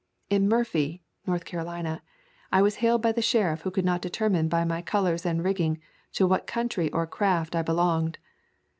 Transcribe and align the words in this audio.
In 0.31 0.49
Murphy 0.49 1.03
[North 1.27 1.45
Carolina] 1.45 2.01
I 2.51 2.63
was 2.63 2.77
hailed 2.77 3.03
by 3.03 3.11
the 3.11 3.21
sheriff 3.21 3.61
who 3.61 3.69
could 3.69 3.85
not 3.85 4.01
determine 4.01 4.47
by 4.49 4.65
my 4.65 4.81
colors 4.81 5.27
and 5.27 5.43
rigging 5.43 5.79
to 6.13 6.25
what 6.25 6.47
country 6.47 6.89
or 6.91 7.05
craft 7.05 7.55
I 7.55 7.61
belonged. 7.61 8.17